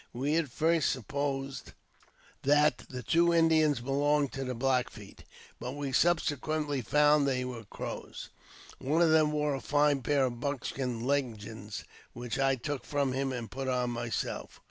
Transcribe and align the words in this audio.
We 0.13 0.35
at 0.37 0.49
first 0.49 0.89
supposed 0.89 1.73
that 2.41 2.79
the 2.89 3.03
two 3.03 3.31
Indians 3.31 3.81
belonged 3.81 4.31
to 4.31 4.43
the 4.43 4.55
Black 4.55 4.89
Feet, 4.89 5.23
but 5.59 5.73
we 5.73 5.91
subsequently 5.91 6.81
found 6.81 7.27
they 7.27 7.45
were 7.45 7.65
Crows. 7.65 8.29
One 8.79 9.03
of 9.03 9.11
them 9.11 9.31
wore 9.31 9.53
a 9.53 9.61
fine 9.61 10.01
pair 10.01 10.25
of 10.25 10.39
buckskin 10.39 11.05
leggings, 11.05 11.83
which 12.13 12.39
I 12.39 12.55
took 12.55 12.83
from 12.83 13.13
him 13.13 13.31
and 13.31 13.51
put 13.51 13.67
on 13.67 13.91
myself. 13.91 14.59